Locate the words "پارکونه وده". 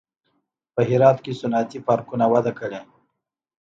1.87-2.51